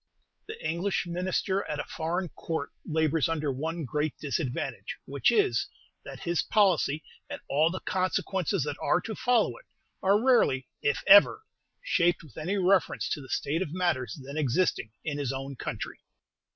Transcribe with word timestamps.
The 0.47 0.59
English 0.67 1.05
Minister 1.05 1.63
at 1.65 1.79
a 1.79 1.83
Foreign 1.83 2.29
Court 2.29 2.71
labors 2.83 3.29
under 3.29 3.51
one 3.51 3.85
great 3.85 4.17
disadvantage, 4.19 4.95
which 5.05 5.29
is, 5.31 5.67
that 6.03 6.21
his 6.21 6.41
policy, 6.41 7.03
and 7.29 7.39
all 7.47 7.69
the 7.69 7.81
consequences 7.81 8.63
that 8.63 8.77
are 8.81 8.99
to 9.01 9.13
follow 9.13 9.57
it, 9.57 9.65
are 10.01 10.19
rarely, 10.19 10.67
if 10.81 11.03
ever, 11.05 11.43
shaped 11.83 12.23
with 12.23 12.35
any 12.35 12.57
reference 12.57 13.07
to 13.09 13.21
the 13.21 13.29
state 13.29 13.61
of 13.61 13.75
matters 13.75 14.19
then 14.25 14.37
existing 14.37 14.89
in 15.03 15.19
his 15.19 15.31
own 15.31 15.55
country. 15.55 15.99